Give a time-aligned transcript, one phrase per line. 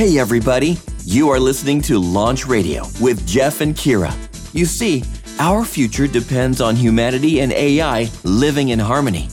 [0.00, 0.78] Hey, everybody.
[1.04, 4.10] You are listening to Launch Radio with Jeff and Kira.
[4.54, 5.04] You see,
[5.38, 9.28] our future depends on humanity and AI living in harmony.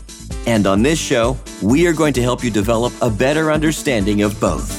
[0.45, 4.37] And on this show, we are going to help you develop a better understanding of
[4.41, 4.69] both.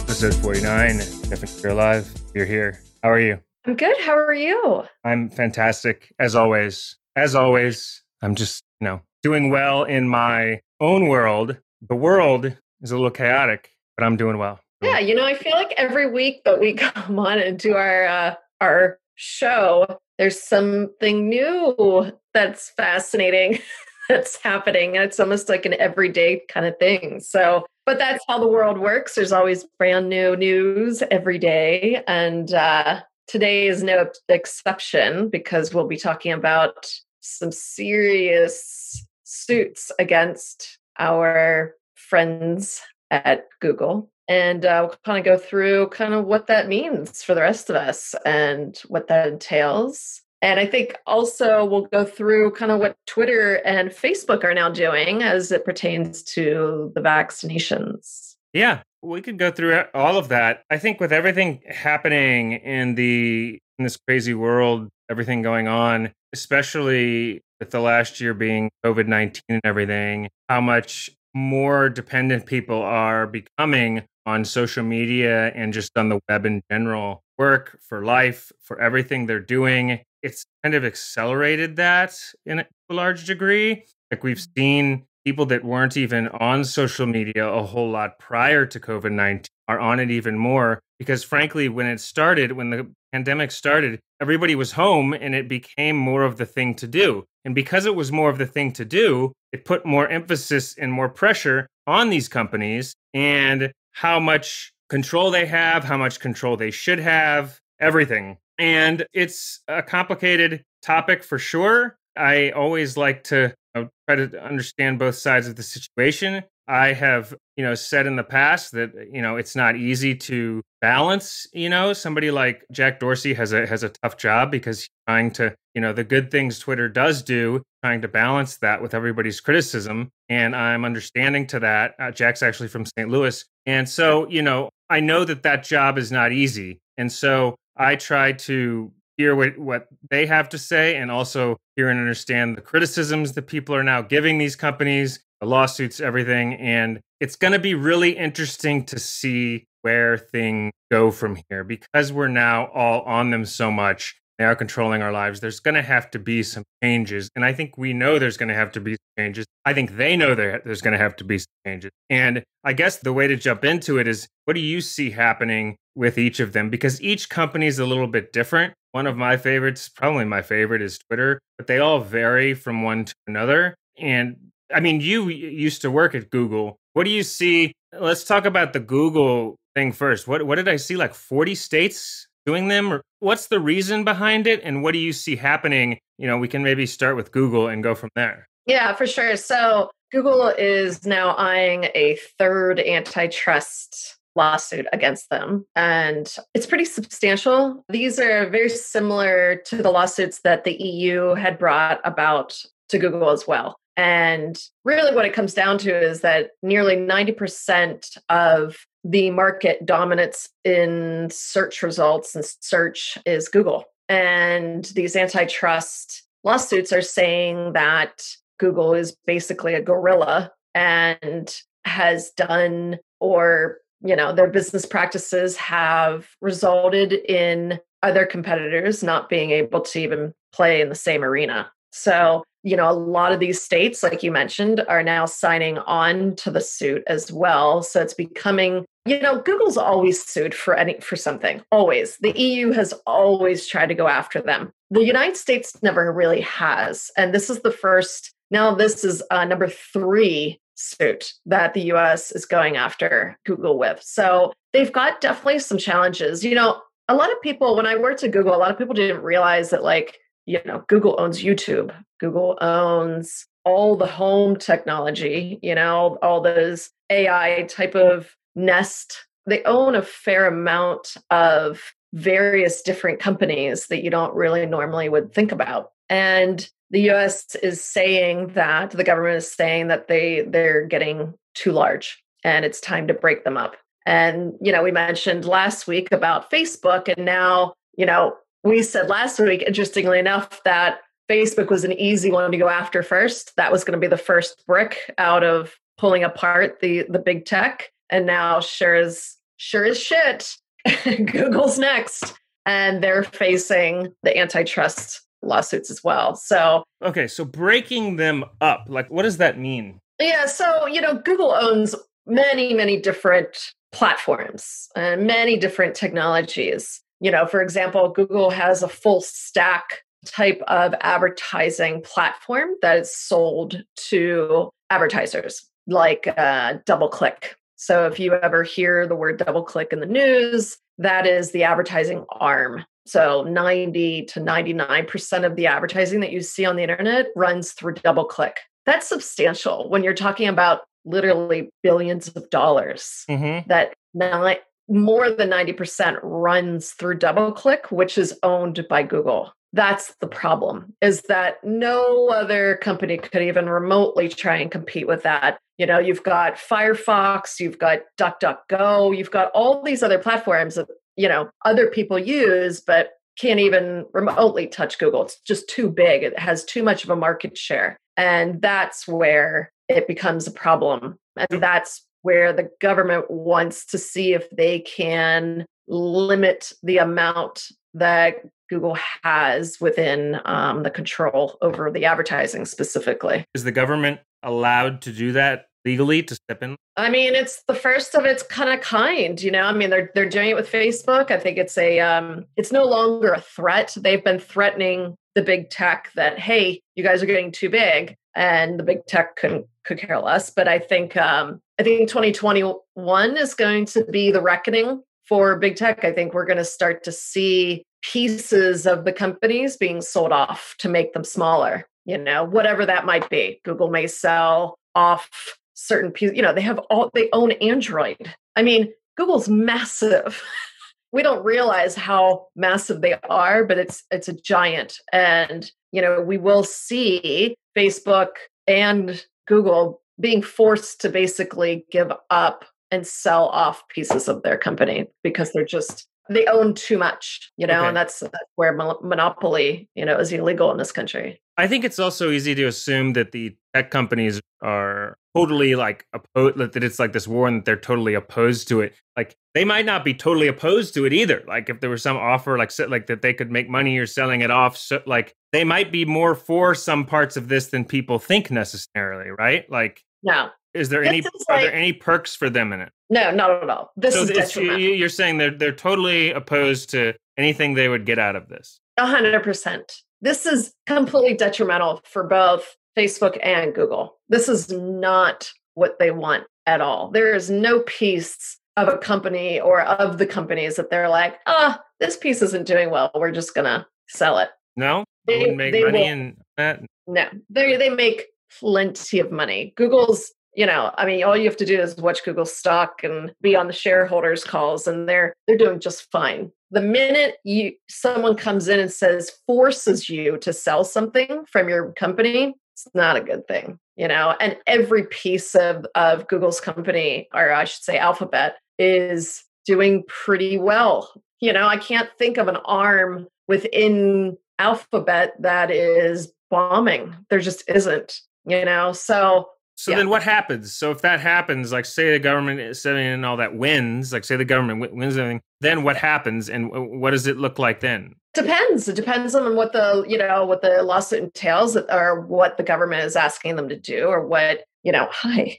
[0.00, 2.10] Episode 49, Jeff and Kira Live.
[2.34, 2.80] You're here.
[3.02, 3.38] How are you?
[3.66, 4.00] I'm good.
[4.00, 4.84] How are you?
[5.04, 6.96] I'm fantastic, as always.
[7.14, 11.56] As always, I'm just, you know, doing well in my own world.
[11.88, 12.46] The world
[12.82, 14.60] is a little chaotic, but I'm doing well.
[14.82, 18.06] Yeah, you know, I feel like every week that we come on and do our
[18.06, 23.58] uh, our show, there's something new that's fascinating
[24.08, 27.20] that's happening, and it's almost like an everyday kind of thing.
[27.20, 29.14] So, but that's how the world works.
[29.14, 35.86] There's always brand new news every day, and uh, today is no exception because we'll
[35.86, 39.02] be talking about some serious
[39.34, 44.10] suits against our friends at Google.
[44.28, 47.68] And uh, we'll kind of go through kind of what that means for the rest
[47.68, 50.22] of us and what that entails.
[50.40, 54.70] And I think also we'll go through kind of what Twitter and Facebook are now
[54.70, 58.34] doing as it pertains to the vaccinations.
[58.52, 60.62] Yeah, we could go through all of that.
[60.70, 67.42] I think with everything happening in the in this crazy world, everything going on, especially
[67.64, 73.26] with the last year being COVID 19 and everything, how much more dependent people are
[73.26, 77.22] becoming on social media and just on the web in general.
[77.38, 80.00] Work for life, for everything they're doing.
[80.22, 83.86] It's kind of accelerated that in a large degree.
[84.10, 84.48] Like we've mm.
[84.54, 89.46] seen people that weren't even on social media a whole lot prior to COVID 19
[89.68, 90.80] are on it even more.
[90.98, 95.96] Because frankly, when it started, when the pandemic started, everybody was home and it became
[95.96, 97.24] more of the thing to do.
[97.44, 100.92] And because it was more of the thing to do, it put more emphasis and
[100.92, 106.70] more pressure on these companies and how much control they have, how much control they
[106.70, 108.38] should have, everything.
[108.58, 111.96] And it's a complicated topic for sure.
[112.16, 116.44] I always like to you know, try to understand both sides of the situation.
[116.66, 120.62] I have, you know, said in the past that you know it's not easy to
[120.84, 121.46] balance.
[121.54, 125.30] You know, somebody like Jack Dorsey has a has a tough job because he's trying
[125.32, 129.40] to, you know, the good things Twitter does do, trying to balance that with everybody's
[129.40, 130.10] criticism.
[130.28, 131.94] And I'm understanding to that.
[131.98, 133.08] Uh, Jack's actually from St.
[133.08, 137.56] Louis, and so you know, I know that that job is not easy, and so
[137.78, 142.58] I try to hear what, what they have to say and also hear and understand
[142.58, 146.54] the criticisms that people are now giving these companies, the lawsuits, everything.
[146.54, 152.10] And it's going to be really interesting to see where things go from here because
[152.10, 154.16] we're now all on them so much.
[154.38, 155.40] They are controlling our lives.
[155.40, 157.28] There's going to have to be some changes.
[157.36, 159.46] And I think we know there's going to have to be changes.
[159.64, 161.90] I think they know there, there's going to have to be some changes.
[162.08, 165.76] And I guess the way to jump into it is what do you see happening
[165.94, 166.70] with each of them?
[166.70, 168.72] Because each company is a little bit different.
[168.92, 173.04] One of my favorites, probably my favorite, is Twitter, but they all vary from one
[173.04, 173.74] to another.
[173.98, 174.36] And
[174.74, 176.78] I mean, you used to work at Google.
[176.94, 177.72] What do you see?
[177.92, 180.26] Let's talk about the Google thing first.
[180.28, 180.96] What what did I see?
[180.96, 185.34] Like 40 states doing them what's the reason behind it and what do you see
[185.34, 185.98] happening?
[186.18, 188.46] You know, we can maybe start with Google and go from there.
[188.66, 189.36] Yeah, for sure.
[189.36, 195.64] So Google is now eyeing a third antitrust lawsuit against them.
[195.74, 197.84] And it's pretty substantial.
[197.88, 203.30] These are very similar to the lawsuits that the EU had brought about to Google
[203.30, 203.76] as well.
[203.96, 210.48] And really, what it comes down to is that nearly 90% of the market dominance
[210.64, 213.84] in search results and search is Google.
[214.08, 218.22] And these antitrust lawsuits are saying that
[218.58, 221.54] Google is basically a gorilla and
[221.84, 229.50] has done or you know their business practices have resulted in other competitors not being
[229.50, 233.60] able to even play in the same arena so you know a lot of these
[233.60, 238.14] states like you mentioned are now signing on to the suit as well so it's
[238.14, 243.66] becoming you know google's always sued for any for something always the eu has always
[243.66, 247.72] tried to go after them the united states never really has and this is the
[247.72, 253.78] first now this is uh, number three suit that the US is going after Google
[253.78, 254.02] with.
[254.02, 256.44] So they've got definitely some challenges.
[256.44, 258.94] You know, a lot of people, when I worked at Google, a lot of people
[258.94, 265.58] didn't realize that, like, you know, Google owns YouTube, Google owns all the home technology,
[265.62, 269.26] you know, all those AI type of Nest.
[269.46, 275.32] They own a fair amount of various different companies that you don't really normally would
[275.32, 275.90] think about.
[276.08, 281.72] And the US is saying that the government is saying that they they're getting too
[281.72, 283.76] large and it's time to break them up.
[284.06, 289.08] And you know, we mentioned last week about Facebook and now, you know, we said
[289.08, 293.56] last week interestingly enough that Facebook was an easy one to go after first.
[293.56, 297.44] That was going to be the first brick out of pulling apart the the big
[297.44, 300.56] tech and now sure as sure as shit
[301.04, 302.34] Google's next
[302.66, 306.34] and they're facing the antitrust lawsuits as well.
[306.34, 310.00] So, okay, so breaking them up, like what does that mean?
[310.20, 311.94] Yeah, so, you know, Google owns
[312.26, 317.00] many, many different platforms and many different technologies.
[317.20, 323.14] You know, for example, Google has a full stack type of advertising platform that is
[323.14, 327.54] sold to advertisers like uh, DoubleClick.
[327.76, 331.64] So if you ever hear the word double click in the news, that is the
[331.64, 337.26] advertising arm so 90 to 99% of the advertising that you see on the internet
[337.36, 338.54] runs through DoubleClick.
[338.86, 343.24] That's substantial when you're talking about literally billions of dollars.
[343.28, 343.68] Mm-hmm.
[343.68, 349.52] That not, more than 90% runs through DoubleClick, which is owned by Google.
[349.74, 355.24] That's the problem is that no other company could even remotely try and compete with
[355.24, 355.58] that.
[355.78, 360.86] You know, you've got Firefox, you've got DuckDuckGo, you've got all these other platforms that
[361.16, 365.24] you know other people use but can't even remotely touch google.
[365.24, 366.22] It's just too big.
[366.22, 367.96] It has too much of a market share.
[368.16, 371.16] And that's where it becomes a problem.
[371.36, 377.64] And that's where the government wants to see if they can limit the amount
[377.94, 378.36] that
[378.68, 383.44] Google has within um, the control over the advertising specifically.
[383.54, 386.76] Is the government allowed to do that legally to step in?
[386.96, 389.62] I mean, it's the first of its kind of kind, you know.
[389.62, 391.30] I mean, they're they're doing it with Facebook.
[391.30, 393.96] I think it's a um it's no longer a threat.
[393.96, 398.78] They've been threatening the big tech that hey, you guys are getting too big and
[398.78, 403.54] the big tech couldn't could care less, but I think um I think 2021 is
[403.54, 406.04] going to be the reckoning for big tech.
[406.04, 410.74] I think we're going to start to see pieces of the companies being sold off
[410.78, 413.60] to make them smaller, you know, whatever that might be.
[413.64, 416.36] Google may sell off certain pieces.
[416.36, 418.34] You know, they have all they own Android.
[418.56, 420.42] I mean, Google's massive.
[421.12, 424.98] we don't realize how massive they are, but it's it's a giant.
[425.12, 428.30] And you know, we will see Facebook
[428.66, 432.64] and Google being forced to basically give up
[432.94, 437.66] and sell off pieces of their company because they're just they own too much, you
[437.66, 437.88] know, okay.
[437.88, 441.38] and that's, that's where monopoly, you know, is illegal in this country.
[441.58, 446.56] I think it's also easy to assume that the tech companies are totally like opposed
[446.56, 449.84] that it's like this war and that they're totally opposed to it like they might
[449.84, 453.08] not be totally opposed to it either like if there was some offer like like
[453.08, 456.36] that they could make money or selling it off so like they might be more
[456.36, 461.08] for some parts of this than people think necessarily right like no is there this
[461.08, 463.92] any is like, are there any perks for them in it no not at all
[463.96, 468.36] this so is you're saying they're they're totally opposed to anything they would get out
[468.36, 469.82] of this 100%
[470.20, 474.18] this is completely detrimental for both Facebook and Google.
[474.28, 477.10] This is not what they want at all.
[477.10, 481.78] There is no piece of a company or of the companies that they're like, ah,
[481.78, 483.10] oh, this piece isn't doing well.
[483.14, 484.48] We're just gonna sell it.
[484.76, 486.82] No, they make they money will, in that.
[487.06, 488.26] No, they they make
[488.58, 489.72] plenty of money.
[489.76, 493.32] Google's, you know, I mean, all you have to do is watch Google stock and
[493.40, 496.50] be on the shareholders calls, and they're they're doing just fine.
[496.70, 501.92] The minute you someone comes in and says forces you to sell something from your
[501.92, 504.34] company, it's not a good thing you know?
[504.40, 510.58] And every piece of of google's company or i should say alphabet is doing pretty
[510.58, 511.12] well.
[511.40, 517.14] You know i can't think of an arm within alphabet that is bombing.
[517.30, 518.92] There just isn't you know?
[518.92, 519.98] So so yeah.
[519.98, 520.72] then what happens?
[520.72, 524.24] So if that happens, like say the government is setting in all that wins, like
[524.24, 528.14] say the government wins everything, then what happens and what does it look like then?
[528.34, 528.88] Depends.
[528.88, 533.04] It depends on what the, you know, what the lawsuit entails or what the government
[533.04, 535.58] is asking them to do or what, you know, hi.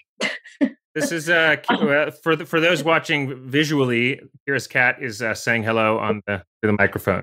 [0.94, 1.58] this is uh
[2.24, 6.72] for the, for those watching visually, Kira's cat is uh, saying hello on the the
[6.72, 7.22] microphone.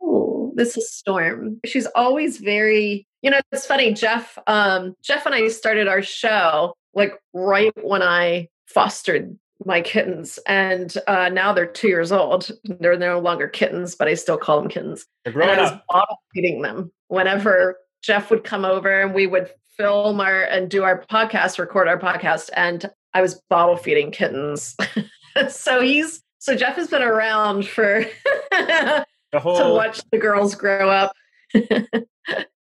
[0.00, 1.60] Oh, this is Storm.
[1.66, 4.38] She's always very you know, it's funny, Jeff.
[4.46, 10.94] Um, Jeff and I started our show like right when I fostered my kittens, and
[11.06, 12.50] uh, now they're two years old.
[12.64, 15.04] They're no longer kittens, but I still call them kittens.
[15.24, 15.84] They're growing and I was up.
[15.88, 20.84] bottle feeding them whenever Jeff would come over, and we would film our and do
[20.84, 24.76] our podcast, record our podcast, and I was bottle feeding kittens.
[25.48, 28.04] so he's so Jeff has been around for
[29.34, 29.58] whole...
[29.58, 31.12] to watch the girls grow up.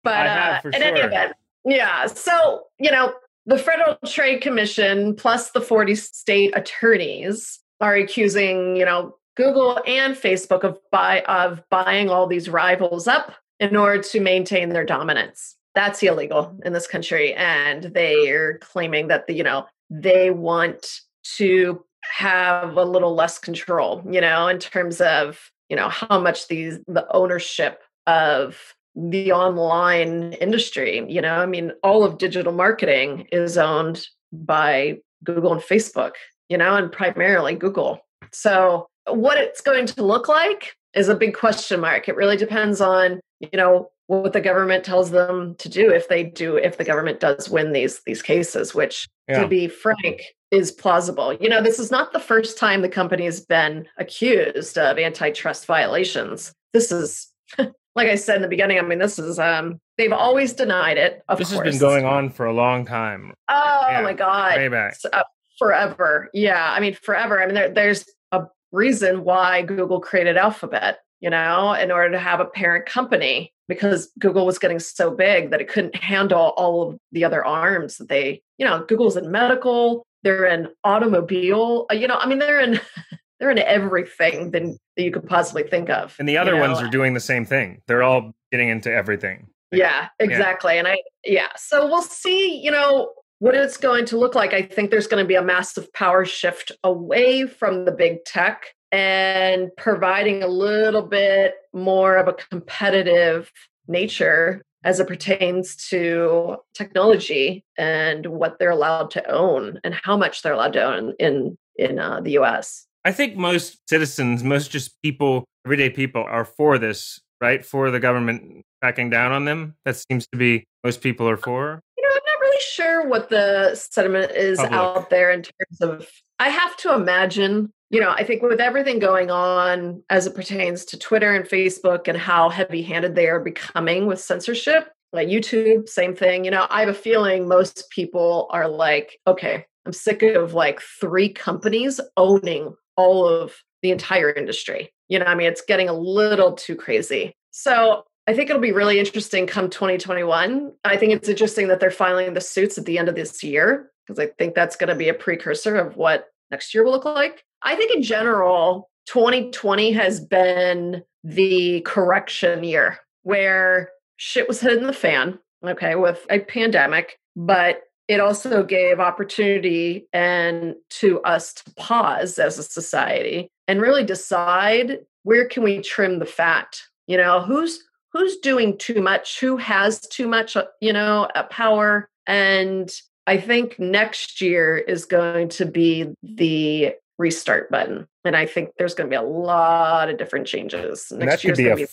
[0.04, 0.82] But uh, in sure.
[0.82, 1.34] any event,
[1.64, 2.06] yeah.
[2.06, 3.14] So, you know,
[3.46, 10.14] the Federal Trade Commission plus the 40 state attorneys are accusing, you know, Google and
[10.14, 15.56] Facebook of buy of buying all these rivals up in order to maintain their dominance.
[15.74, 17.34] That's illegal in this country.
[17.34, 21.00] And they are claiming that the, you know, they want
[21.36, 26.48] to have a little less control, you know, in terms of, you know, how much
[26.48, 31.04] these the ownership of the online industry.
[31.08, 36.12] You know, I mean, all of digital marketing is owned by Google and Facebook,
[36.48, 38.00] you know, and primarily Google.
[38.32, 42.08] So, what it's going to look like is a big question mark.
[42.08, 46.24] It really depends on, you know, what the government tells them to do if they
[46.24, 49.40] do if the government does win these these cases which yeah.
[49.40, 53.24] to be frank is plausible you know this is not the first time the company
[53.24, 57.32] has been accused of antitrust violations this is
[57.94, 61.22] like I said in the beginning, I mean, this is um they've always denied it.
[61.28, 61.66] Of this course.
[61.66, 63.32] has been going on for a long time.
[63.48, 65.22] Oh yeah, my god, way back, uh,
[65.58, 66.28] forever.
[66.32, 67.42] Yeah, I mean, forever.
[67.42, 70.98] I mean, there, there's a reason why Google created Alphabet.
[71.20, 75.50] You know, in order to have a parent company, because Google was getting so big
[75.50, 79.30] that it couldn't handle all of the other arms that they, you know, Google's in
[79.30, 81.86] medical, they're in automobile.
[81.90, 82.80] Uh, you know, I mean, they're in
[83.44, 86.16] they're in everything than that you could possibly think of.
[86.18, 86.68] And the other you know?
[86.68, 87.82] ones are doing the same thing.
[87.86, 89.48] They're all getting into everything.
[89.70, 90.74] Yeah, exactly.
[90.74, 90.78] Yeah.
[90.78, 91.48] And I, yeah.
[91.56, 94.54] So we'll see, you know, what it's going to look like.
[94.54, 98.66] I think there's going to be a massive power shift away from the big tech
[98.90, 103.50] and providing a little bit more of a competitive
[103.88, 110.40] nature as it pertains to technology and what they're allowed to own and how much
[110.40, 112.86] they're allowed to own in in uh, the U.S.
[113.04, 117.64] I think most citizens, most just people, everyday people, are for this, right?
[117.64, 119.74] For the government cracking down on them.
[119.84, 121.80] That seems to be most people are for.
[121.98, 124.72] You know, I'm not really sure what the sentiment is Public.
[124.72, 126.08] out there in terms of.
[126.38, 130.86] I have to imagine, you know, I think with everything going on as it pertains
[130.86, 135.90] to Twitter and Facebook and how heavy handed they are becoming with censorship, like YouTube,
[135.90, 136.44] same thing.
[136.44, 140.80] You know, I have a feeling most people are like, okay, I'm sick of like
[140.80, 144.92] three companies owning all of the entire industry.
[145.08, 147.34] You know, I mean, it's getting a little too crazy.
[147.50, 150.72] So I think it'll be really interesting come 2021.
[150.84, 153.90] I think it's interesting that they're filing the suits at the end of this year
[154.06, 157.04] because I think that's going to be a precursor of what next year will look
[157.04, 157.44] like.
[157.62, 164.92] I think in general, 2020 has been the correction year where shit was hitting the
[164.92, 172.38] fan, okay, with a pandemic, but it also gave opportunity and to us to pause
[172.38, 177.82] as a society and really decide where can we trim the fat you know who's
[178.12, 182.90] who's doing too much who has too much uh, you know power and
[183.26, 188.94] i think next year is going to be the restart button and i think there's
[188.94, 191.86] going to be a lot of different changes next year be, be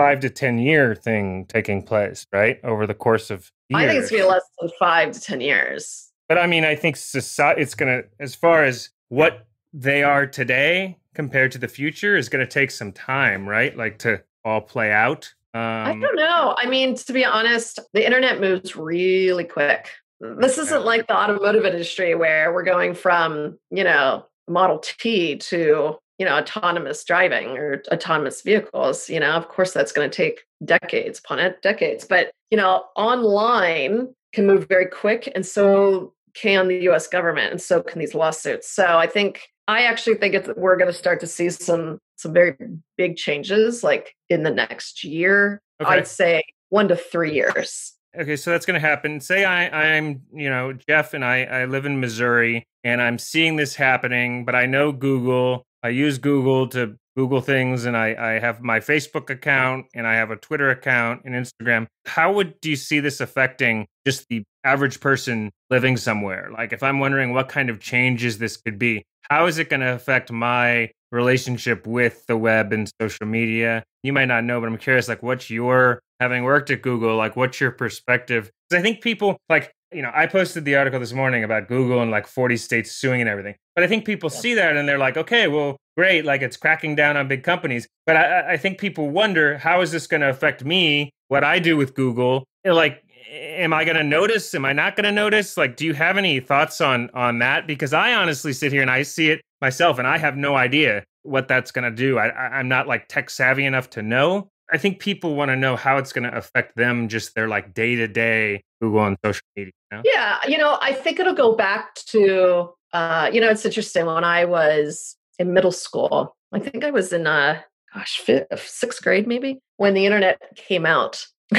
[0.00, 2.58] five to ten year thing taking place, right?
[2.64, 3.52] Over the course of years.
[3.74, 6.10] I think it's gonna be less than five to ten years.
[6.28, 10.98] But I mean, I think society it's gonna as far as what they are today
[11.14, 13.76] compared to the future is gonna take some time, right?
[13.76, 15.32] Like to all play out.
[15.52, 16.54] Um, I don't know.
[16.56, 19.90] I mean, to be honest, the internet moves really quick.
[20.20, 25.96] This isn't like the automotive industry where we're going from, you know, Model T to
[26.20, 30.42] you know autonomous driving or autonomous vehicles you know of course that's going to take
[30.64, 36.68] decades upon it decades but you know online can move very quick and so can
[36.68, 38.70] the us government and so can these lawsuits.
[38.70, 42.34] So i think i actually think it's, we're going to start to see some some
[42.34, 42.54] very
[42.98, 45.90] big changes like in the next year okay.
[45.90, 47.94] i'd say one to three years.
[48.16, 49.20] Okay so that's going to happen.
[49.20, 53.56] Say i i'm you know jeff and i i live in missouri and i'm seeing
[53.56, 58.38] this happening but i know google I use Google to Google things, and I, I
[58.38, 61.86] have my Facebook account, and I have a Twitter account and Instagram.
[62.06, 66.50] How would do you see this affecting just the average person living somewhere?
[66.52, 69.80] Like, if I'm wondering what kind of changes this could be, how is it going
[69.80, 73.82] to affect my relationship with the web and social media?
[74.02, 75.08] You might not know, but I'm curious.
[75.08, 77.16] Like, what's your having worked at Google?
[77.16, 78.50] Like, what's your perspective?
[78.68, 82.00] Because I think people like you know, I posted the article this morning about Google
[82.00, 83.56] and like 40 states suing and everything.
[83.74, 86.94] But I think people see that and they're like, okay, well, great, like it's cracking
[86.94, 87.88] down on big companies.
[88.06, 91.58] But I, I think people wonder how is this going to affect me, what I
[91.58, 92.44] do with Google?
[92.64, 94.54] Like, am I going to notice?
[94.54, 95.56] Am I not going to notice?
[95.56, 97.66] Like, do you have any thoughts on on that?
[97.66, 101.04] Because I honestly sit here and I see it myself, and I have no idea
[101.22, 102.18] what that's going to do.
[102.18, 104.48] I, I'm not like tech savvy enough to know.
[104.72, 107.74] I think people want to know how it's going to affect them, just their like
[107.74, 109.72] day to day Google and social media.
[109.90, 110.02] You know?
[110.04, 114.06] Yeah, you know, I think it'll go back to, uh, you know, it's interesting.
[114.06, 117.60] When I was in middle school, I think I was in, uh,
[117.94, 121.26] gosh, fifth, sixth grade maybe, when the internet came out.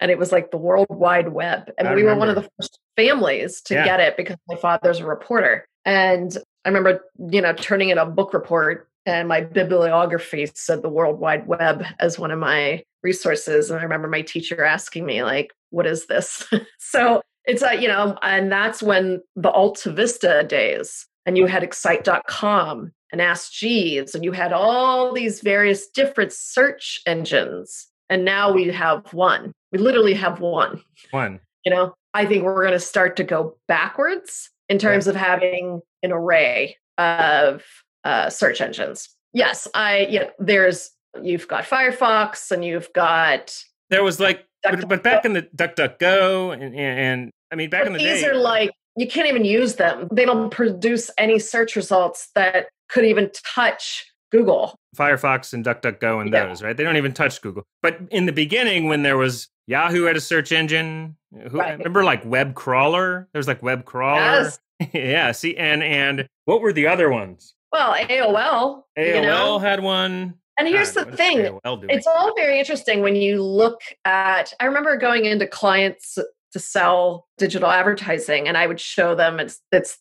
[0.00, 1.70] and it was like the World Wide Web.
[1.78, 3.84] And I we were one of the first families to Yeah.
[3.84, 5.66] get it because my father's a reporter.
[5.84, 10.88] And I remember, you know, turning in a book report and my bibliography said the
[10.88, 13.70] World Wide Web as one of my resources.
[13.70, 16.46] And I remember my teacher asking me, like, what is this?
[16.78, 21.62] so it's a, you know, and that's when the Alta Vista days and you had
[21.62, 27.86] excite.com and Ask Jeeves and you had all these various different search engines.
[28.10, 29.52] And now we have one.
[29.72, 30.82] We literally have one.
[31.12, 31.40] One.
[31.64, 35.80] You know, I think we're going to start to go backwards in terms of having
[36.02, 37.62] an array of
[38.08, 39.08] uh, search engines.
[39.32, 40.90] Yes, I, you know, there's,
[41.22, 43.54] you've got Firefox and you've got,
[43.90, 47.86] There was like, but, but back in the DuckDuckGo, and, and, and I mean, back
[47.86, 50.08] in the these day, are like, you can't even use them.
[50.10, 54.74] They don't produce any search results that could even touch Google.
[54.96, 56.46] Firefox and DuckDuckGo and Yeah.
[56.46, 56.76] those, right?
[56.76, 57.64] They don't even touch Google.
[57.82, 61.76] But in the beginning, when there was Yahoo had a search engine, who Right.
[61.78, 63.28] remember like web crawler?
[63.32, 64.20] There was like web crawler.
[64.20, 64.58] Yes.
[64.92, 65.32] yeah.
[65.32, 67.54] See, and and what were the other ones?
[67.72, 69.58] Well, AOL, AOL you know?
[69.58, 70.34] had one.
[70.58, 74.96] And here's God, the thing it's all very interesting when you look at i remember
[74.96, 76.18] going into clients
[76.52, 79.98] to sell digital advertising and i would show them it's it's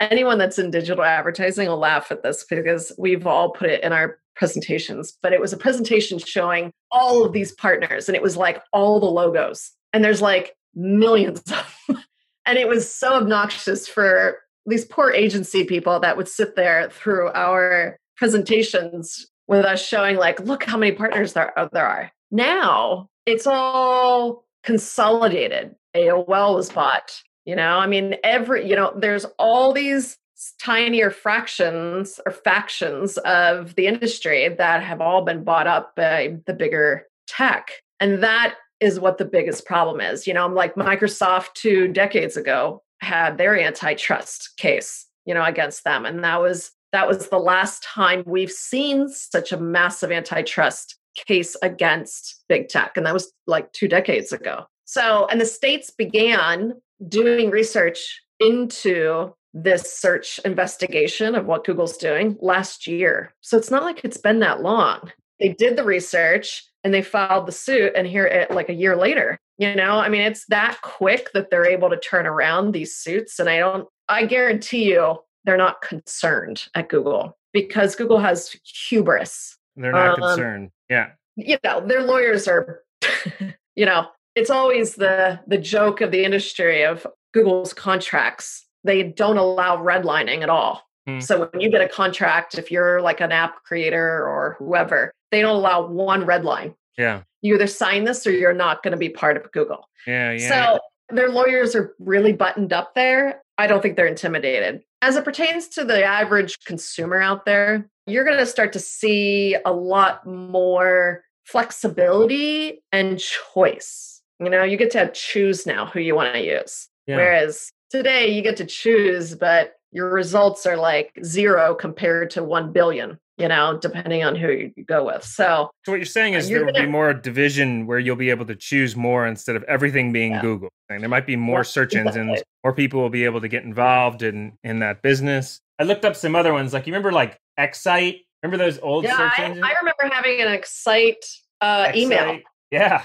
[0.00, 3.92] anyone that's in digital advertising will laugh at this because we've all put it in
[3.92, 8.36] our presentations but it was a presentation showing all of these partners and it was
[8.36, 11.46] like all the logos and there's like millions of
[11.88, 12.02] them
[12.46, 17.30] and it was so obnoxious for these poor agency people that would sit there through
[17.32, 22.10] our presentations with us showing like look how many partners there, uh, there are.
[22.30, 25.74] Now it's all consolidated.
[25.94, 27.78] Aol was bought you know?
[27.78, 30.18] I mean every you know there's all these
[30.60, 36.52] tinier fractions or factions of the industry that have all been bought up by the
[36.52, 40.26] bigger tech and that is what the biggest problem is.
[40.26, 45.84] You know I'm like microsoft two decades ago had their antitrust case you know against
[45.84, 50.98] them and that was that was the last time we've seen such a massive antitrust
[51.26, 55.90] case against big tech and that was like 2 decades ago so and the states
[55.90, 56.74] began
[57.08, 63.34] doing research into this search investigation of what Google's doing last year.
[63.40, 65.10] So it's not like it's been that long.
[65.40, 68.96] They did the research and they filed the suit, and here, it, like a year
[68.96, 72.94] later, you know, I mean, it's that quick that they're able to turn around these
[72.94, 73.38] suits.
[73.38, 78.54] And I don't, I guarantee you, they're not concerned at Google because Google has
[78.88, 79.56] hubris.
[79.76, 80.70] They're not um, concerned.
[80.90, 81.10] Yeah.
[81.36, 82.82] You know, their lawyers are,
[83.76, 88.66] you know, it's always the the joke of the industry of Google's contracts.
[88.84, 90.82] They don't allow redlining at all.
[91.06, 91.20] Hmm.
[91.20, 95.40] So when you get a contract, if you're like an app creator or whoever, they
[95.40, 96.74] don't allow one red line.
[96.98, 97.22] Yeah.
[97.46, 99.88] You either sign this or you're not going to be part of Google.
[100.06, 100.32] Yeah.
[100.32, 100.48] Yeah.
[100.48, 100.80] So
[101.14, 103.42] their lawyers are really buttoned up there.
[103.58, 104.82] I don't think they're intimidated.
[105.02, 109.56] As it pertains to the average consumer out there, you're going to start to see
[109.64, 114.22] a lot more flexibility and choice.
[114.40, 116.88] You know, you get to choose now who you want to use.
[117.06, 117.16] Yeah.
[117.16, 122.72] Whereas today you get to choose, but your results are like zero compared to 1
[122.72, 125.22] billion, you know, depending on who you go with.
[125.24, 128.30] So, So what you're saying is You're there will be more division where you'll be
[128.30, 130.40] able to choose more instead of everything being Yeah.
[130.40, 130.70] Google.
[130.88, 132.20] And there might be more Yeah, search exactly.
[132.20, 135.60] engines, more people will be able to get involved in in that business.
[135.78, 138.20] I looked up some other ones, like you remember like Excite.
[138.42, 139.64] Remember those old yeah, search I, engines?
[139.64, 141.24] I remember having an Excite
[141.60, 142.38] uh, email.
[142.70, 143.02] Yeah.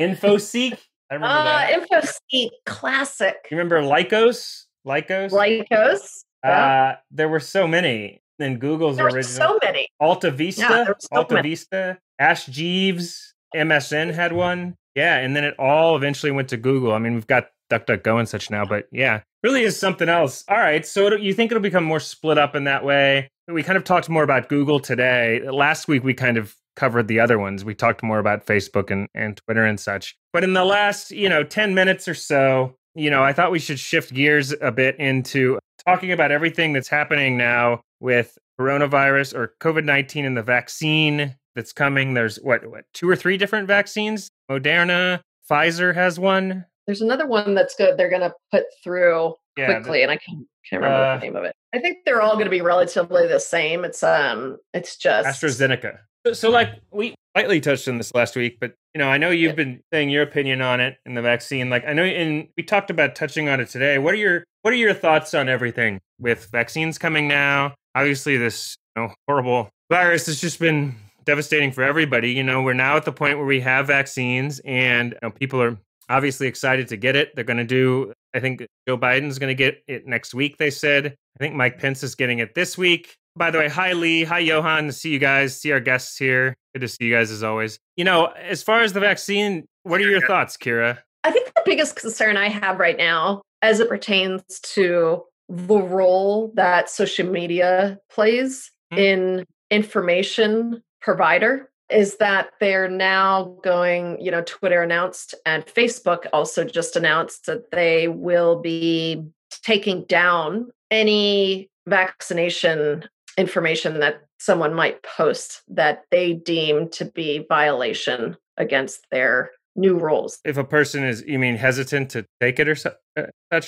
[0.00, 0.78] InfoSeek.
[1.10, 1.88] I remember Uh, that.
[1.90, 3.36] InfoSeek classic.
[3.50, 4.64] You remember Lycos?
[4.86, 5.30] Lycos?
[5.30, 6.24] Lycos.
[6.42, 9.24] Uh, there were so many in Google's There original.
[9.24, 9.88] so many.
[10.00, 11.50] Alta Vista, Yeah, so Alta many.
[11.50, 14.76] Vista, Ask Jeeves, MSN had one.
[14.94, 16.92] Yeah, and then it all eventually went to Google.
[16.92, 20.44] I mean, we've got DuckDuckGo and such now, but yeah, really is something else.
[20.48, 23.28] All right, so you think it'll become more split up in that way?
[23.48, 25.40] We kind of talked more about Google today.
[25.50, 27.64] Last week we kind of covered the other ones.
[27.64, 30.16] We talked more about Facebook and, and Twitter and such.
[30.32, 33.58] But in the last, you know, 10 minutes or so, you know, I thought we
[33.58, 39.54] should shift gears a bit into talking about everything that's happening now with coronavirus or
[39.60, 42.14] COVID 19 and the vaccine that's coming.
[42.14, 44.28] There's what, what, two or three different vaccines?
[44.50, 45.20] Moderna,
[45.50, 46.64] Pfizer has one.
[46.86, 47.96] There's another one that's good.
[47.96, 51.20] They're going to put through Yeah, the- quickly, and I can't, can't remember Uh, the
[51.24, 51.54] name of it.
[51.74, 53.84] I think they're all going to be relatively the same.
[53.84, 55.98] It's um, it's just AstraZeneca.
[56.26, 59.30] So, so like we lightly touched on this last week, but you know, I know
[59.30, 59.64] you've yeah.
[59.64, 61.70] been saying your opinion on it in the vaccine.
[61.70, 63.98] Like I know, and we talked about touching on it today.
[63.98, 67.74] What are your what are your thoughts on everything with vaccines coming now?
[67.94, 70.94] Obviously, this you know, horrible virus has just been
[71.24, 72.32] devastating for everybody.
[72.32, 75.60] You know, we're now at the point where we have vaccines, and you know, people
[75.60, 75.76] are
[76.08, 77.34] obviously excited to get it.
[77.34, 78.12] They're going to do.
[78.34, 80.58] I think Joe Biden's going to get it next week.
[80.58, 81.16] They said.
[81.36, 83.16] I think Mike Pence is getting it this week.
[83.36, 84.92] By the way, hi Lee, hi Johan.
[84.92, 85.58] See you guys.
[85.60, 86.56] See our guests here.
[86.72, 87.80] Good to see you guys as always.
[87.96, 90.98] You know, as far as the vaccine, what are your thoughts, Kira?
[91.24, 94.42] I think the biggest concern I have right now, as it pertains
[94.74, 99.02] to the role that social media plays mm-hmm.
[99.02, 106.64] in information provider is that they're now going, you know, Twitter announced and Facebook also
[106.64, 109.22] just announced that they will be
[109.62, 113.04] taking down any vaccination
[113.36, 120.38] information that someone might post that they deem to be violation against their new rules.
[120.44, 122.94] If a person is, you mean hesitant to take it or such?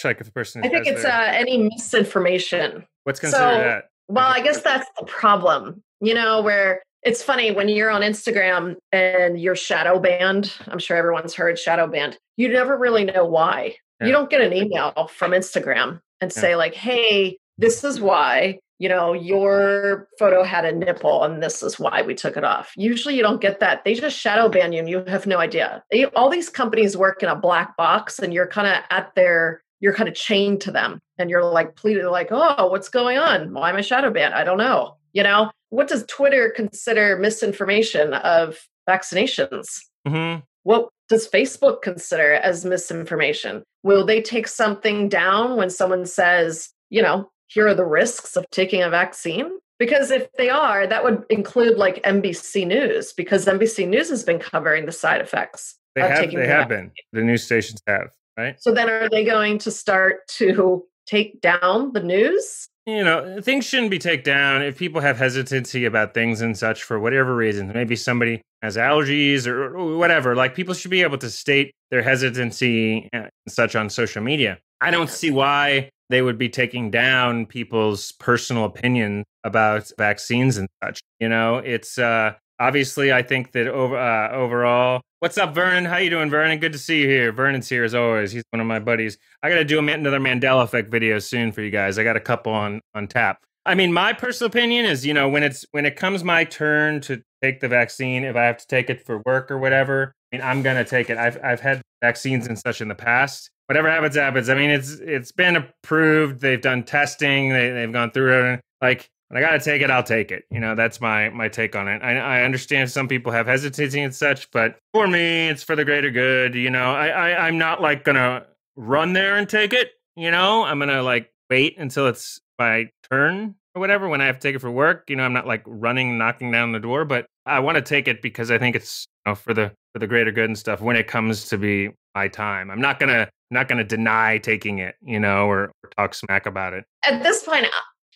[0.05, 1.13] Like if a person, I think it's their...
[1.13, 2.87] uh, any misinformation.
[3.05, 3.85] What's considered so, that?
[4.09, 5.83] Well, I guess that's the problem.
[6.01, 10.53] You know, where it's funny when you're on Instagram and you're shadow banned.
[10.69, 12.19] I'm sure everyone's heard shadow banned.
[12.37, 13.77] You never really know why.
[14.01, 14.09] Yeah.
[14.09, 18.89] You don't get an email from Instagram and say like, "Hey, this is why." You
[18.89, 22.73] know, your photo had a nipple and this is why we took it off.
[22.77, 23.85] Usually you don't get that.
[23.85, 25.83] They just shadow ban you and you have no idea.
[25.91, 29.63] They, all these companies work in a black box and you're kind of at their,
[29.81, 33.55] you're kind of chained to them and you're like pleaded like, oh, what's going on?
[33.55, 34.35] Why am I shadow banned?
[34.35, 34.97] I don't know.
[35.13, 38.59] You know, what does Twitter consider misinformation of
[38.89, 39.67] vaccinations?
[40.07, 40.41] Mm-hmm.
[40.65, 43.63] What does Facebook consider as misinformation?
[43.83, 48.45] Will they take something down when someone says, you know, here are the risks of
[48.51, 49.59] taking a vaccine?
[49.79, 54.39] Because if they are, that would include like NBC News, because NBC News has been
[54.39, 55.77] covering the side effects.
[55.95, 56.31] They have.
[56.31, 56.93] They the have been.
[57.13, 58.11] The news stations have.
[58.37, 58.57] Right.
[58.61, 62.69] So then, are they going to start to take down the news?
[62.85, 66.85] You know, things shouldn't be taken down if people have hesitancy about things and such
[66.85, 67.73] for whatever reason.
[67.75, 70.37] Maybe somebody has allergies or whatever.
[70.37, 74.59] Like people should be able to state their hesitancy uh, and such on social media.
[74.81, 80.69] I don't see why they would be taking down people's personal opinion about vaccines and
[80.83, 81.01] such.
[81.19, 85.01] You know, it's uh, obviously I think that over uh, overall.
[85.21, 85.87] What's up, Vernon?
[85.87, 86.59] How you doing, Vernon?
[86.59, 87.33] Good to see you here.
[87.33, 88.33] Vernon's here as always.
[88.33, 89.17] He's one of my buddies.
[89.43, 91.99] I got to do another Mandela effect video soon for you guys.
[91.99, 93.39] I got a couple on on tap.
[93.65, 97.01] I mean, my personal opinion is, you know, when it's when it comes my turn
[97.03, 100.37] to take the vaccine, if I have to take it for work or whatever, I
[100.37, 101.19] mean, I'm gonna take it.
[101.19, 104.49] I've I've had vaccines and such in the past, whatever happens, happens.
[104.49, 106.41] I mean, it's it's been approved.
[106.41, 107.51] They've done testing.
[107.51, 108.61] They they've gone through it.
[108.81, 110.45] Like, when I got to take it, I'll take it.
[110.51, 112.03] You know, that's my my take on it.
[112.03, 115.85] I, I understand some people have hesitancy and such, but for me, it's for the
[115.85, 116.55] greater good.
[116.55, 119.91] You know, I, I I'm not like gonna run there and take it.
[120.17, 124.39] You know, I'm gonna like wait until it's my turn or whatever when I have
[124.39, 125.05] to take it for work.
[125.09, 128.09] You know, I'm not like running, knocking down the door, but I want to take
[128.09, 130.81] it because I think it's you know, for the for the greater good and stuff.
[130.81, 134.79] When it comes to be my time, I'm not gonna not going to deny taking
[134.79, 136.85] it, you know, or, or talk smack about it.
[137.05, 137.67] At this point,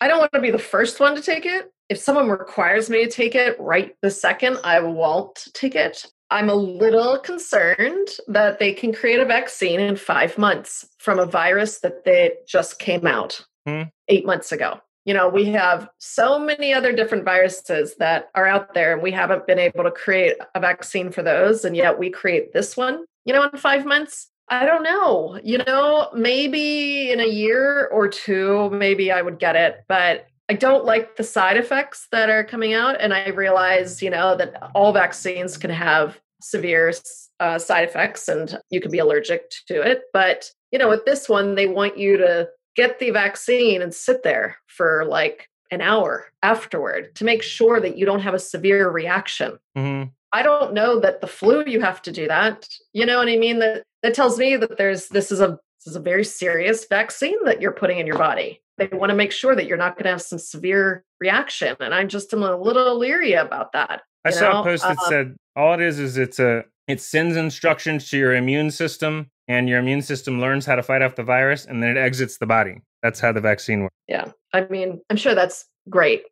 [0.01, 1.71] I don't want to be the first one to take it.
[1.89, 6.05] If someone requires me to take it right the second, I won't take it.
[6.29, 11.25] I'm a little concerned that they can create a vaccine in five months from a
[11.25, 13.83] virus that they just came out hmm.
[14.07, 14.79] eight months ago.
[15.05, 19.11] You know, we have so many other different viruses that are out there, and we
[19.11, 21.65] haven't been able to create a vaccine for those.
[21.65, 24.27] And yet we create this one, you know, in five months.
[24.49, 25.39] I don't know.
[25.43, 30.53] You know, maybe in a year or two, maybe I would get it, but I
[30.53, 32.97] don't like the side effects that are coming out.
[32.99, 36.91] And I realize, you know, that all vaccines can have severe
[37.39, 40.01] uh, side effects and you can be allergic to it.
[40.11, 44.23] But, you know, with this one, they want you to get the vaccine and sit
[44.23, 48.89] there for like an hour afterward to make sure that you don't have a severe
[48.89, 49.57] reaction.
[49.77, 50.09] Mm-hmm.
[50.33, 52.67] I don't know that the flu you have to do that.
[52.93, 53.59] You know what I mean?
[53.59, 57.43] That that tells me that there's this is a this is a very serious vaccine
[57.45, 58.61] that you're putting in your body.
[58.77, 61.93] They want to make sure that you're not going to have some severe reaction, and
[61.93, 64.01] I'm just am a little leery about that.
[64.23, 64.61] I saw know?
[64.61, 68.17] a post that um, said all it is is it's a it sends instructions to
[68.17, 71.83] your immune system, and your immune system learns how to fight off the virus, and
[71.83, 72.81] then it exits the body.
[73.03, 73.95] That's how the vaccine works.
[74.07, 76.23] Yeah, I mean, I'm sure that's great.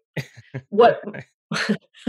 [0.69, 1.01] what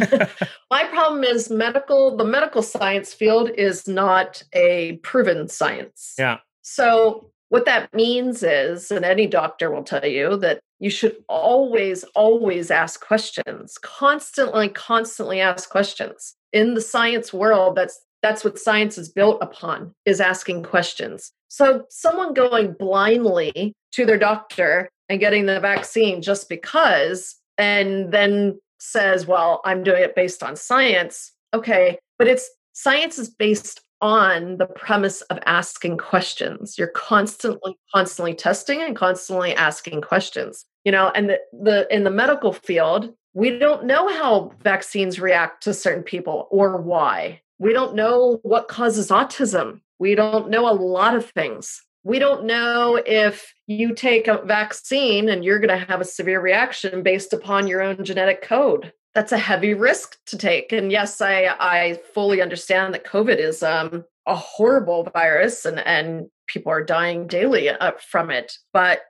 [0.70, 6.14] My problem is medical, the medical science field is not a proven science.
[6.16, 6.38] Yeah.
[6.62, 12.04] So, what that means is, and any doctor will tell you, that you should always,
[12.14, 16.36] always ask questions, constantly, constantly ask questions.
[16.52, 21.32] in the science world that's that's what science is built upon is asking questions.
[21.48, 28.58] So someone going blindly to their doctor and getting the vaccine just because and then
[28.82, 31.32] says well i'm doing it based on science.
[31.52, 36.78] Okay but it's science is based on the premise of asking questions.
[36.78, 42.10] You're constantly constantly testing and constantly asking questions you know and the, the in the
[42.10, 47.40] medical field we don't know how vaccines react to certain people or why.
[47.60, 49.82] We don't know what causes autism.
[49.98, 51.82] We don't know a lot of things.
[52.02, 56.40] We don't know if you take a vaccine and you're going to have a severe
[56.40, 58.94] reaction based upon your own genetic code.
[59.14, 60.72] That's a heavy risk to take.
[60.72, 66.30] And yes, I, I fully understand that COVID is um, a horrible virus and, and
[66.46, 68.54] people are dying daily uh, from it.
[68.72, 69.02] But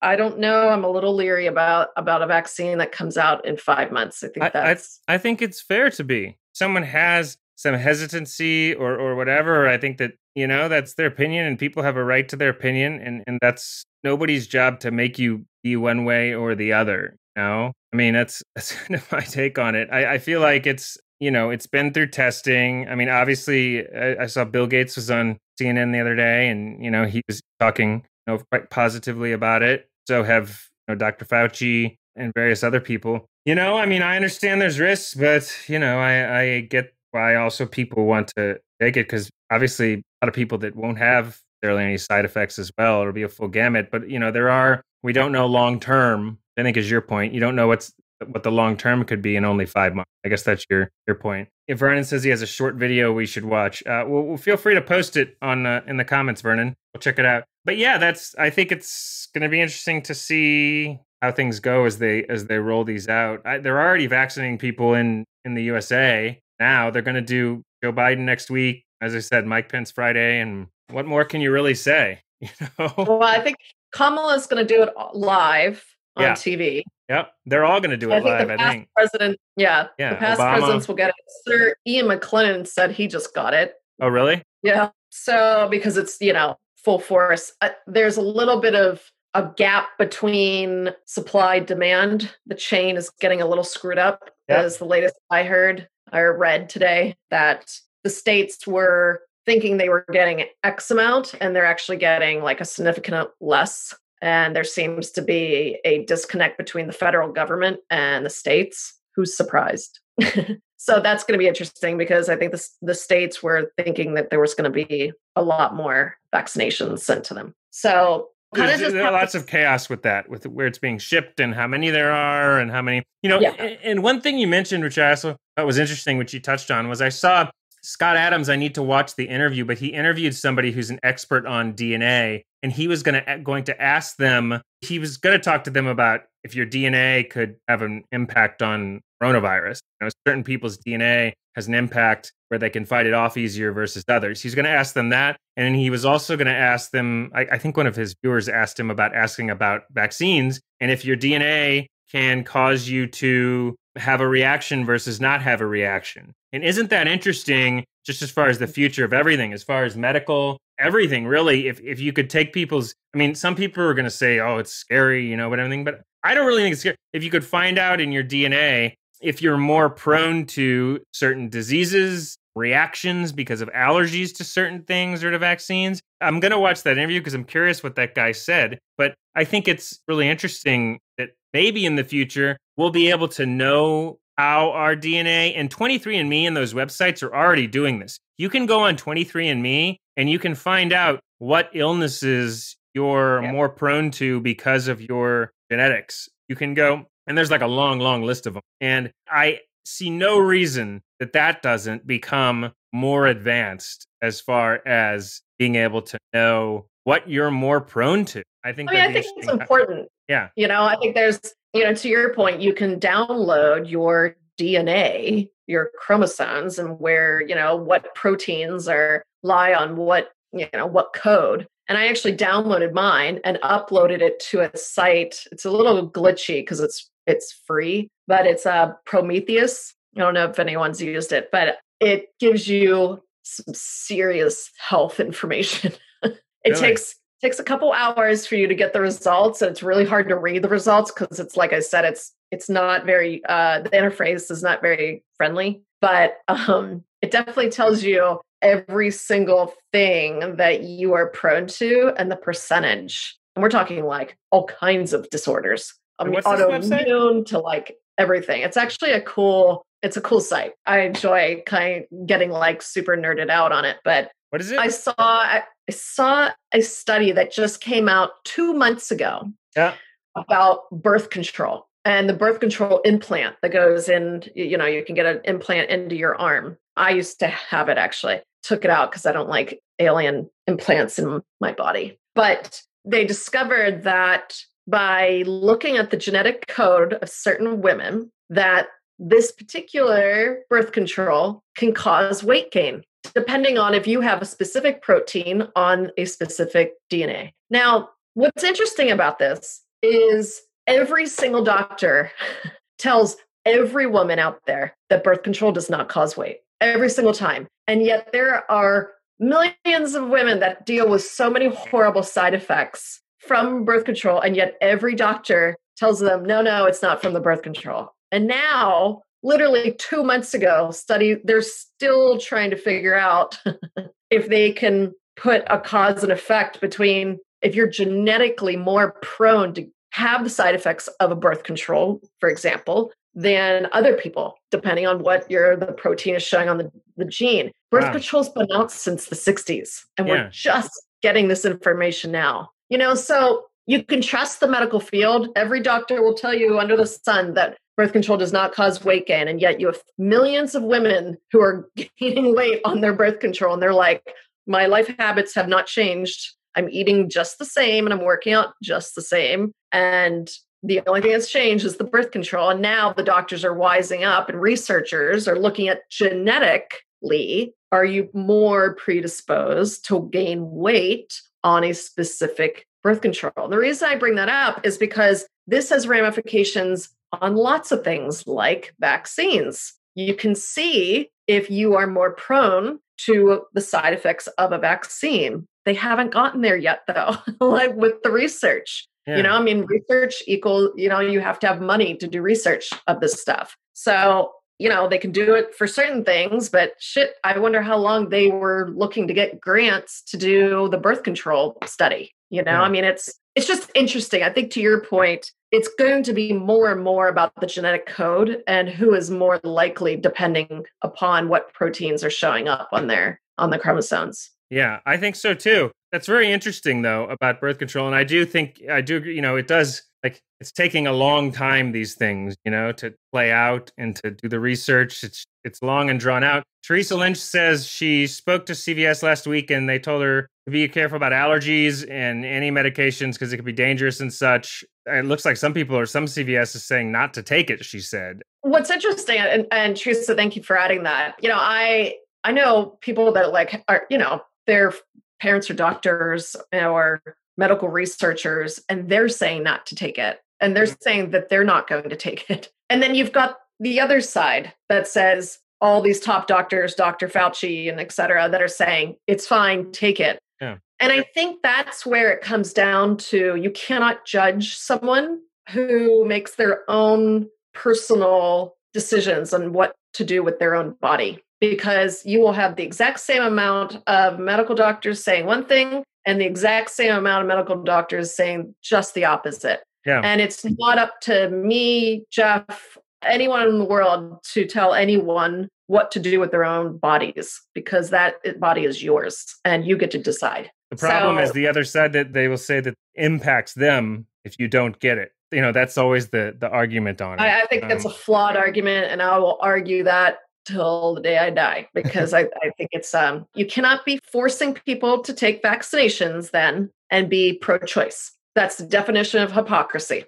[0.00, 0.70] I don't know.
[0.70, 4.24] I'm a little leery about about a vaccine that comes out in five months.
[4.24, 5.00] I think that's.
[5.06, 6.38] I, I, I think it's fair to be.
[6.52, 9.68] Someone has some hesitancy or or whatever.
[9.68, 12.50] I think that you know that's their opinion, and people have a right to their
[12.50, 17.16] opinion, and and that's nobody's job to make you be one way or the other.
[17.36, 19.88] You know, I mean that's that's kind of my take on it.
[19.92, 22.88] I, I feel like it's you know it's been through testing.
[22.88, 26.82] I mean, obviously, I, I saw Bill Gates was on CNN the other day, and
[26.84, 30.98] you know he was talking you know quite positively about it so have you know,
[30.98, 31.24] Dr.
[31.24, 33.26] Fauci and various other people.
[33.44, 37.36] You know, I mean, I understand there's risks, but you know, I, I get why
[37.36, 41.38] also people want to take it because obviously a lot of people that won't have
[41.62, 43.00] necessarily any side effects as well.
[43.00, 43.90] It'll be a full gamut.
[43.90, 46.38] But you know, there are we don't know long term.
[46.58, 47.32] I think is your point.
[47.32, 47.92] You don't know what's
[48.26, 50.10] what the long term could be in only five months.
[50.24, 51.48] I guess that's your your point.
[51.68, 54.56] If Vernon says he has a short video we should watch, uh, well, well, feel
[54.56, 56.74] free to post it on uh, in the comments, Vernon.
[56.92, 57.44] We'll check it out.
[57.64, 58.34] But yeah, that's.
[58.36, 62.46] I think it's going to be interesting to see how things go as they as
[62.46, 63.40] they roll these out.
[63.46, 66.90] I, they're already vaccinating people in in the USA now.
[66.90, 68.84] They're going to do Joe Biden next week.
[69.00, 72.20] As I said, Mike Pence Friday, and what more can you really say?
[72.40, 72.92] You know.
[72.98, 73.56] Well, I think
[73.92, 75.84] Kamala's going to do it live
[76.16, 76.32] on yeah.
[76.32, 76.82] TV.
[77.08, 78.50] Yep, they're all going to do it I live.
[78.50, 79.38] I think president.
[79.56, 80.10] Yeah, yeah.
[80.10, 80.58] The past Obama.
[80.58, 81.14] presidents will get it.
[81.46, 83.74] Sir Ian McKellen said he just got it.
[84.00, 84.42] Oh, really?
[84.62, 84.90] Yeah.
[85.10, 87.52] So because it's you know full force.
[87.60, 89.02] Uh, there's a little bit of
[89.34, 92.34] a gap between supply demand.
[92.46, 94.30] The chain is getting a little screwed up.
[94.48, 94.58] Yep.
[94.58, 100.04] As the latest I heard or read today that the states were thinking they were
[100.12, 103.94] getting X amount and they're actually getting like a significant less.
[104.20, 108.94] And there seems to be a disconnect between the federal government and the states.
[109.16, 109.98] Who's surprised?
[110.76, 114.30] so that's going to be interesting because I think the, the states were thinking that
[114.30, 117.54] there was going to be a lot more vaccinations sent to them.
[117.70, 121.54] So kind of just lots of chaos with that, with where it's being shipped and
[121.54, 123.40] how many there are and how many, you know.
[123.40, 123.50] Yeah.
[123.82, 126.88] And one thing you mentioned, which I also thought was interesting, which you touched on,
[126.88, 127.50] was I saw
[127.82, 128.48] Scott Adams.
[128.48, 132.42] I need to watch the interview, but he interviewed somebody who's an expert on DNA,
[132.62, 134.60] and he was going to going to ask them.
[134.80, 138.62] He was going to talk to them about if your DNA could have an impact
[138.62, 139.80] on coronavirus.
[140.00, 143.72] You know, certain people's DNA has an impact where they can fight it off easier
[143.72, 144.42] versus others.
[144.42, 145.36] He's going to ask them that.
[145.56, 148.48] And he was also going to ask them, I, I, think one of his viewers
[148.48, 154.20] asked him about asking about vaccines and if your DNA can cause you to have
[154.20, 156.32] a reaction versus not have a reaction.
[156.52, 159.96] And isn't that interesting just as far as the future of everything, as far as
[159.96, 161.68] medical, everything really?
[161.68, 164.58] If, if you could take people's, I mean, some people are going to say, oh,
[164.58, 166.96] it's scary, you know, but everything, but I don't really think it's scary.
[167.12, 172.36] If you could find out in your DNA if you're more prone to certain diseases,
[172.54, 176.02] reactions because of allergies to certain things or to vaccines.
[176.20, 178.78] I'm going to watch that interview because I'm curious what that guy said.
[178.98, 183.46] But I think it's really interesting that maybe in the future we'll be able to
[183.46, 188.18] know how our DNA and 23andMe and those websites are already doing this.
[188.38, 194.10] You can go on 23andMe and you can find out what illnesses you're more prone
[194.12, 196.28] to because of your genetics.
[196.48, 198.62] You can go and there's like a long, long list of them.
[198.80, 205.76] And I see no reason that that doesn't become more advanced as far as being
[205.76, 208.42] able to know what you're more prone to.
[208.64, 208.90] I think.
[208.90, 210.08] I mean, I think it's important.
[210.28, 210.48] Yeah.
[210.56, 211.40] You know, I think there's,
[211.72, 217.54] you know, to your point, you can download your DNA, your chromosomes, and where you
[217.54, 222.92] know what proteins are lie on what you know what code and I actually downloaded
[222.92, 225.44] mine and uploaded it to a site.
[225.50, 229.92] It's a little glitchy because it's it's free, but it's a uh, Promethease.
[230.16, 235.92] I don't know if anyone's used it, but it gives you some serious health information.
[236.22, 236.80] it really?
[236.80, 240.28] takes takes a couple hours for you to get the results and it's really hard
[240.28, 243.88] to read the results because it's like i said it's It's not very, uh, the
[243.88, 250.82] interface is not very friendly, but um, it definitely tells you every single thing that
[250.82, 253.38] you are prone to and the percentage.
[253.56, 255.94] And we're talking like all kinds of disorders.
[256.18, 258.60] I mean, autoimmune to like everything.
[258.60, 260.72] It's actually a cool, it's a cool site.
[260.86, 263.96] I enjoy kind of getting like super nerded out on it.
[264.04, 264.78] But what is it?
[264.78, 269.50] I saw I saw a study that just came out two months ago.
[269.74, 269.94] Yeah.
[270.36, 274.44] About birth control and the birth control implant that goes in.
[274.54, 276.78] You know, you can get an implant into your arm.
[276.96, 278.40] I used to have it actually.
[278.62, 282.18] Took it out because I don't like alien implants in my body.
[282.34, 288.88] But they discovered that by looking at the genetic code of certain women that
[289.18, 295.02] this particular birth control can cause weight gain depending on if you have a specific
[295.02, 297.52] protein on a specific DNA.
[297.70, 302.30] Now, what's interesting about this is every single doctor
[302.98, 307.66] tells every woman out there that birth control does not cause weight every single time.
[307.86, 313.20] And yet there are millions of women that deal with so many horrible side effects
[313.38, 317.40] from birth control, and yet every doctor tells them, no, no, it's not from the
[317.40, 318.10] birth control.
[318.30, 323.58] And now, literally two months ago, study they're still trying to figure out
[324.30, 329.88] if they can put a cause and effect between if you're genetically more prone to
[330.12, 335.22] have the side effects of a birth control, for example, than other people, depending on
[335.22, 337.72] what your the protein is showing on the, the gene.
[337.90, 338.12] Birth wow.
[338.12, 340.34] control's been out since the 60s, and yeah.
[340.34, 340.90] we're just
[341.22, 342.70] getting this information now.
[342.88, 345.48] You know, so you can trust the medical field.
[345.56, 349.26] Every doctor will tell you under the sun that birth control does not cause weight
[349.26, 349.48] gain.
[349.48, 353.74] And yet you have millions of women who are gaining weight on their birth control.
[353.74, 354.22] And they're like,
[354.66, 356.54] my life habits have not changed.
[356.74, 359.72] I'm eating just the same and I'm working out just the same.
[359.92, 360.50] And
[360.82, 362.70] the only thing that's changed is the birth control.
[362.70, 368.30] And now the doctors are wising up and researchers are looking at genetically are you
[368.32, 373.68] more predisposed to gain weight on a specific birth control?
[373.68, 378.46] The reason I bring that up is because this has ramifications on lots of things
[378.46, 379.92] like vaccines.
[380.14, 385.66] You can see if you are more prone to the side effects of a vaccine.
[385.84, 389.08] They haven't gotten there yet, though, like with the research.
[389.26, 389.36] Yeah.
[389.36, 392.42] You know, I mean, research equal, you know, you have to have money to do
[392.42, 393.76] research of this stuff.
[393.92, 397.98] So, you know, they can do it for certain things, but shit, I wonder how
[397.98, 402.32] long they were looking to get grants to do the birth control study.
[402.50, 402.82] You know, yeah.
[402.82, 404.42] I mean, it's it's just interesting.
[404.42, 408.06] I think to your point, it's going to be more and more about the genetic
[408.06, 413.40] code and who is more likely depending upon what proteins are showing up on their
[413.58, 414.50] on the chromosomes.
[414.70, 415.90] Yeah, I think so too.
[416.12, 419.56] That's very interesting though about birth control and I do think I do you know
[419.56, 423.90] it does like it's taking a long time these things, you know, to play out
[423.98, 425.24] and to do the research.
[425.24, 426.64] It's it's long and drawn out.
[426.84, 430.86] Teresa Lynch says she spoke to CVS last week and they told her to be
[430.88, 434.84] careful about allergies and any medications because it could be dangerous and such.
[435.06, 438.00] It looks like some people or some CVS is saying not to take it, she
[438.00, 438.42] said.
[438.60, 441.36] What's interesting and, and Teresa, thank you for adding that.
[441.42, 444.92] You know, I I know people that like are, you know, their
[445.40, 447.20] parents are doctors or
[447.56, 450.40] medical researchers, and they're saying not to take it.
[450.60, 450.94] And they're mm-hmm.
[451.00, 452.70] saying that they're not going to take it.
[452.88, 457.28] And then you've got the other side that says all these top doctors, Dr.
[457.28, 460.38] Fauci and et cetera, that are saying it's fine, take it.
[460.60, 460.76] Yeah.
[461.02, 466.54] And I think that's where it comes down to you cannot judge someone who makes
[466.54, 472.52] their own personal decisions on what to do with their own body because you will
[472.52, 477.14] have the exact same amount of medical doctors saying one thing and the exact same
[477.14, 479.82] amount of medical doctors saying just the opposite.
[480.06, 480.20] Yeah.
[480.22, 486.10] And it's not up to me, Jeff, anyone in the world to tell anyone what
[486.12, 490.18] to do with their own bodies because that body is yours and you get to
[490.18, 490.70] decide.
[490.92, 494.58] The problem so, is the other side that they will say that impacts them if
[494.58, 495.32] you don't get it.
[495.50, 497.42] You know, that's always the the argument on it.
[497.42, 501.22] I, I think um, that's a flawed argument, and I will argue that till the
[501.22, 505.32] day I die because I, I think it's um you cannot be forcing people to
[505.32, 508.32] take vaccinations then and be pro-choice.
[508.54, 510.26] That's the definition of hypocrisy.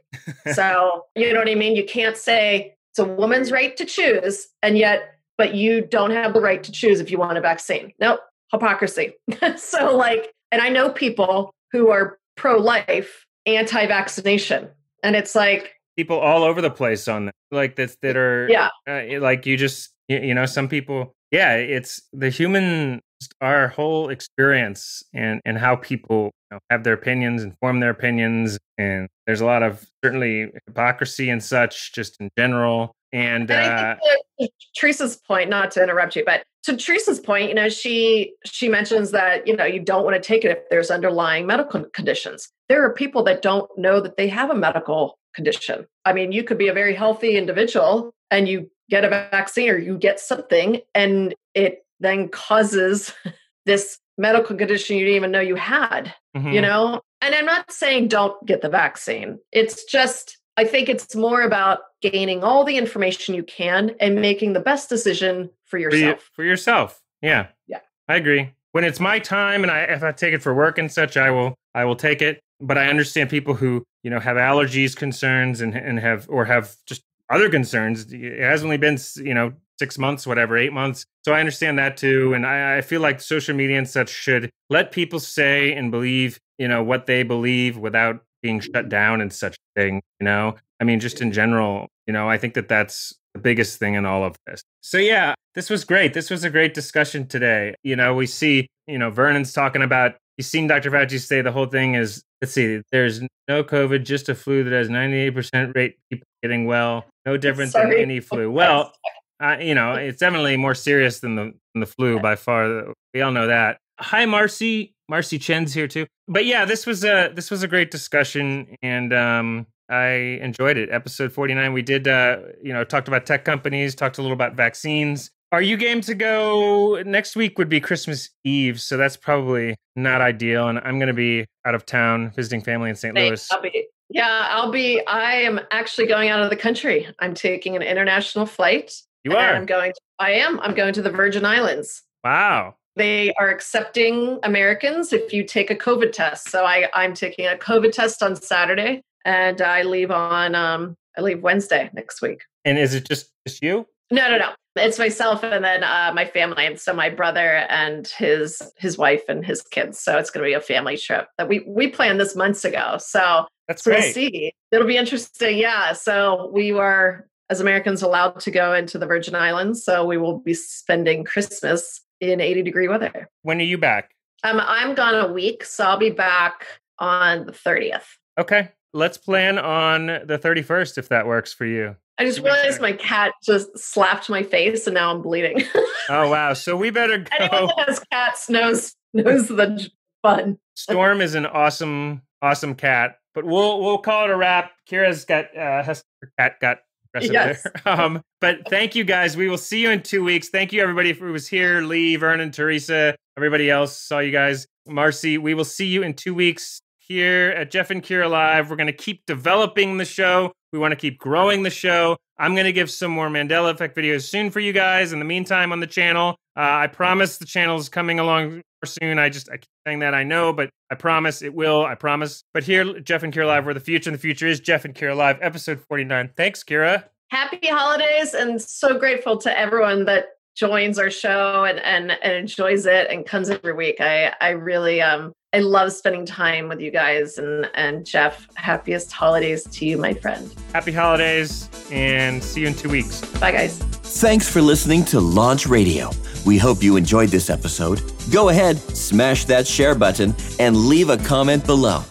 [0.54, 1.76] so you know what I mean?
[1.76, 6.32] You can't say it's a woman's right to choose, and yet, but you don't have
[6.32, 7.92] the right to choose if you want a vaccine.
[8.00, 8.20] Nope,
[8.50, 9.14] hypocrisy.
[9.56, 14.68] so like, and I know people who are pro-life, anti-vaccination,
[15.02, 18.68] and it's like people all over the place on that, like that that are yeah,
[18.88, 23.00] uh, like you just you, you know some people yeah it's the human
[23.40, 27.90] our whole experience and and how people you know, have their opinions and form their
[27.90, 28.56] opinions.
[28.78, 32.92] And there's a lot of certainly hypocrisy and such just in general.
[33.12, 33.98] And, and
[34.40, 34.46] uh,
[34.76, 39.10] Teresa's point, not to interrupt you, but to Teresa's point, you know, she she mentions
[39.10, 42.48] that you know you don't want to take it if there's underlying medical conditions.
[42.68, 45.86] There are people that don't know that they have a medical condition.
[46.04, 49.78] I mean, you could be a very healthy individual and you get a vaccine or
[49.78, 53.12] you get something, and it then causes
[53.66, 56.14] this medical condition you didn't even know you had.
[56.34, 56.50] Mm-hmm.
[56.50, 59.38] You know, and I'm not saying don't get the vaccine.
[59.52, 64.52] It's just I think it's more about gaining all the information you can and making
[64.52, 66.00] the best decision for yourself.
[66.00, 67.00] For, you, for yourself.
[67.22, 67.48] Yeah.
[67.66, 67.80] Yeah.
[68.08, 68.52] I agree.
[68.72, 71.30] When it's my time and I if I take it for work and such, I
[71.30, 72.40] will I will take it.
[72.60, 76.76] But I understand people who, you know, have allergies concerns and and have or have
[76.86, 78.12] just other concerns.
[78.12, 81.04] It has only been, you know, six months, whatever, eight months.
[81.24, 82.34] So I understand that too.
[82.34, 86.38] And I, I feel like social media and such should let people say and believe,
[86.58, 90.54] you know, what they believe without being shut down and such thing you know?
[90.80, 94.06] I mean just in general you know i think that that's the biggest thing in
[94.06, 94.62] all of this.
[94.82, 96.14] So yeah this was great.
[96.14, 97.74] This was a great discussion today.
[97.82, 101.52] You know we see you know vernon's talking about you've seen dr fauci say the
[101.52, 105.96] whole thing is let's see there's no covid just a flu that has 98% rate
[106.10, 108.50] people getting well no different than any flu.
[108.50, 108.92] well
[109.40, 111.42] uh, you know it's definitely more serious than the
[111.72, 113.78] than the flu by far we all know that.
[114.00, 116.06] Hi marcy Marcy Chen's here too.
[116.28, 120.90] But yeah, this was a this was a great discussion, and um, I enjoyed it.
[120.90, 124.34] Episode forty nine, we did uh, you know talked about tech companies, talked a little
[124.34, 125.30] about vaccines.
[125.52, 127.00] Are you game to go?
[127.06, 130.68] Next week would be Christmas Eve, so that's probably not ideal.
[130.68, 133.14] And I'm going to be out of town visiting family in St.
[133.14, 133.48] Louis.
[133.52, 135.00] I'll be, yeah, I'll be.
[135.06, 137.06] I am actually going out of the country.
[137.20, 138.92] I'm taking an international flight.
[139.22, 139.54] You are.
[139.54, 139.92] I'm going.
[139.92, 140.58] To, I am.
[140.58, 142.02] I'm going to the Virgin Islands.
[142.24, 142.74] Wow.
[142.96, 146.50] They are accepting Americans if you take a COVID test.
[146.50, 151.20] So I, I'm taking a COVID test on Saturday, and I leave on um, I
[151.20, 152.42] leave Wednesday next week.
[152.64, 153.86] And is it just just you?
[154.10, 154.50] No, no, no.
[154.76, 159.22] It's myself and then uh, my family, and so my brother and his his wife
[159.28, 160.00] and his kids.
[160.00, 162.96] So it's going to be a family trip that we we planned this months ago.
[162.98, 164.02] So that's great.
[164.02, 164.52] We'll see.
[164.72, 165.58] It'll be interesting.
[165.58, 165.92] Yeah.
[165.92, 169.84] So we were as Americans allowed to go into the Virgin Islands.
[169.84, 173.28] So we will be spending Christmas in 80 degree weather.
[173.42, 174.10] When are you back?
[174.42, 176.66] Um, I'm gone a week, so I'll be back
[176.98, 178.04] on the 30th.
[178.38, 178.70] Okay.
[178.92, 181.96] Let's plan on the 31st if that works for you.
[182.16, 185.64] I just realized my cat just slapped my face and now I'm bleeding.
[186.08, 186.52] oh wow.
[186.52, 187.28] So we better go.
[187.40, 189.90] Anyone that has cats knows knows the
[190.22, 190.58] fun.
[190.76, 193.16] Storm is an awesome, awesome cat.
[193.34, 194.70] But we'll we'll call it a wrap.
[194.88, 196.78] Kira's got uh has her cat got
[197.20, 197.66] yes.
[197.86, 199.36] Um, but thank you guys.
[199.36, 200.48] We will see you in two weeks.
[200.48, 201.80] Thank you everybody who was here.
[201.82, 203.96] Lee, Vernon, Teresa, everybody else.
[203.96, 204.66] Saw you guys.
[204.86, 208.70] Marcy, we will see you in two weeks here at Jeff and Kira Live.
[208.70, 210.52] We're going to keep developing the show.
[210.72, 212.16] We want to keep growing the show.
[212.38, 215.12] I'm going to give some more Mandela Effect videos soon for you guys.
[215.12, 219.18] In the meantime, on the channel, uh, I promise the channel is coming along soon.
[219.18, 221.84] I just I keep saying that I know, but I promise it will.
[221.84, 222.44] I promise.
[222.52, 224.94] But here, Jeff and Kira Live, where the future and the future is Jeff and
[224.94, 226.30] Kira Live, episode 49.
[226.36, 227.04] Thanks, Kira.
[227.30, 232.86] Happy holidays, and so grateful to everyone that joins our show and, and, and enjoys
[232.86, 234.00] it and comes every week.
[234.00, 238.48] I I really um I love spending time with you guys and and Jeff.
[238.54, 240.54] Happiest holidays to you, my friend.
[240.72, 243.20] Happy holidays and see you in two weeks.
[243.38, 244.03] Bye, guys.
[244.18, 246.08] Thanks for listening to Launch Radio.
[246.46, 248.00] We hope you enjoyed this episode.
[248.32, 252.04] Go ahead, smash that share button, and leave a comment below.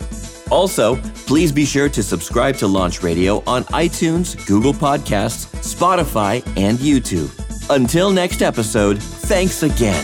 [0.51, 6.77] Also, please be sure to subscribe to Launch Radio on iTunes, Google Podcasts, Spotify, and
[6.77, 7.31] YouTube.
[7.69, 10.03] Until next episode, thanks again.